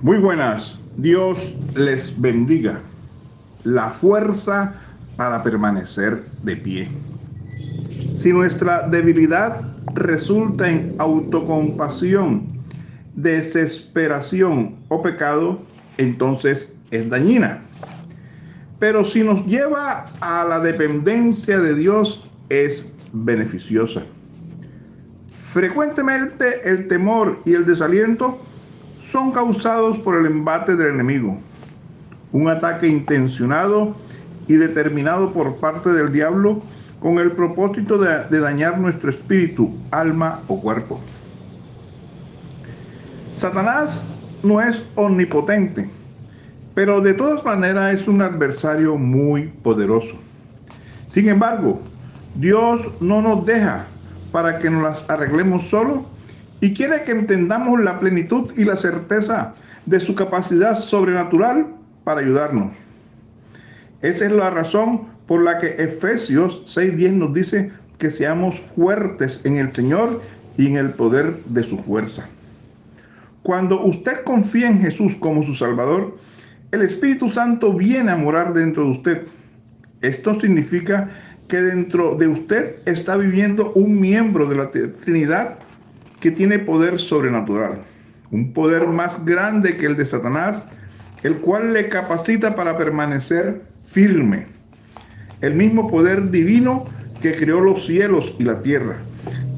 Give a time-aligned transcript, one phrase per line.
[0.00, 2.80] Muy buenas, Dios les bendiga.
[3.64, 4.74] La fuerza
[5.16, 6.88] para permanecer de pie.
[8.14, 9.60] Si nuestra debilidad
[9.94, 12.46] resulta en autocompasión,
[13.16, 15.60] desesperación o pecado,
[15.96, 17.60] entonces es dañina.
[18.78, 24.04] Pero si nos lleva a la dependencia de Dios, es beneficiosa.
[25.32, 28.40] Frecuentemente el temor y el desaliento
[29.10, 31.38] son causados por el embate del enemigo,
[32.32, 33.96] un ataque intencionado
[34.46, 36.60] y determinado por parte del diablo
[37.00, 41.00] con el propósito de, dañar nuestro espíritu, alma o cuerpo.
[43.34, 44.02] Satanás
[44.42, 45.88] no es omnipotente,
[46.74, 50.16] pero de todas maneras es un adversario muy poderoso.
[51.06, 51.80] Sin embargo,
[52.34, 53.86] Dios no nos deja
[54.32, 56.17] para que nos las arreglemos solo
[56.60, 59.54] y quiere que entendamos la plenitud y la certeza
[59.86, 61.66] de su capacidad sobrenatural
[62.04, 62.72] para ayudarnos.
[64.02, 69.56] Esa es la razón por la que Efesios 6:10 nos dice que seamos fuertes en
[69.56, 70.22] el Señor
[70.56, 72.28] y en el poder de su fuerza.
[73.42, 76.16] Cuando usted confía en Jesús como su Salvador,
[76.70, 79.22] el Espíritu Santo viene a morar dentro de usted.
[80.02, 81.10] Esto significa
[81.48, 85.58] que dentro de usted está viviendo un miembro de la Trinidad
[86.20, 87.78] que tiene poder sobrenatural,
[88.30, 90.62] un poder más grande que el de Satanás,
[91.22, 94.46] el cual le capacita para permanecer firme.
[95.40, 96.84] El mismo poder divino
[97.20, 98.96] que creó los cielos y la tierra,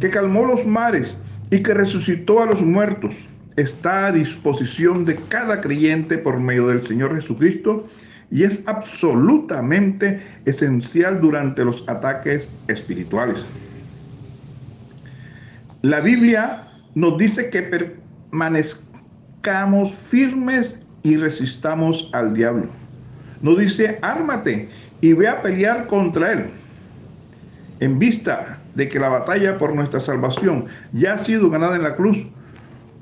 [0.00, 1.16] que calmó los mares
[1.50, 3.14] y que resucitó a los muertos,
[3.56, 7.88] está a disposición de cada creyente por medio del Señor Jesucristo
[8.30, 13.44] y es absolutamente esencial durante los ataques espirituales.
[15.82, 22.66] La Biblia nos dice que permanezcamos firmes y resistamos al diablo.
[23.40, 24.68] Nos dice, ármate
[25.00, 26.50] y ve a pelear contra él.
[27.80, 31.96] En vista de que la batalla por nuestra salvación ya ha sido ganada en la
[31.96, 32.26] cruz,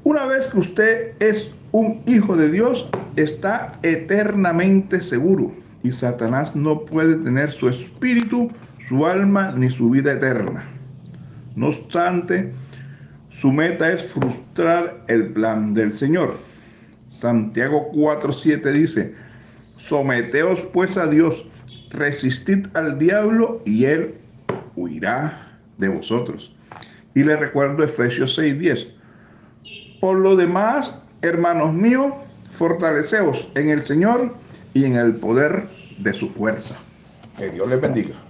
[0.04, 5.52] una vez que usted es un hijo de Dios, está eternamente seguro
[5.82, 8.52] y Satanás no puede tener su espíritu,
[8.88, 10.77] su alma ni su vida eterna.
[11.58, 12.52] No obstante,
[13.40, 16.38] su meta es frustrar el plan del Señor.
[17.10, 19.12] Santiago 4:7 dice,
[19.76, 21.44] someteos pues a Dios,
[21.90, 24.14] resistid al diablo y él
[24.76, 26.54] huirá de vosotros.
[27.16, 28.92] Y le recuerdo Efesios 6:10.
[30.00, 32.12] Por lo demás, hermanos míos,
[32.52, 34.32] fortaleceos en el Señor
[34.74, 36.78] y en el poder de su fuerza.
[37.36, 38.27] Que Dios les bendiga.